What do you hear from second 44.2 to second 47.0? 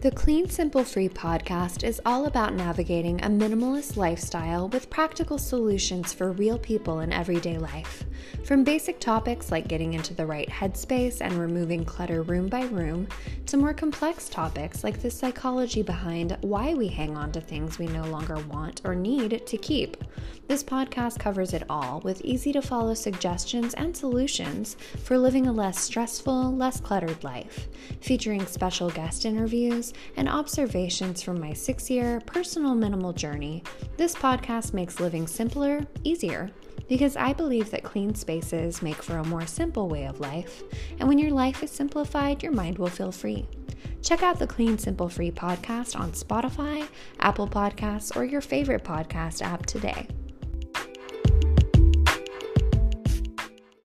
out the Clean Simple Free podcast on Spotify,